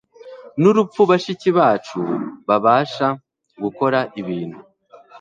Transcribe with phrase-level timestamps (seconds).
[0.59, 1.97] nurupfu Bashiki bacu
[2.47, 3.07] babasha
[3.63, 4.59] gukora ibintu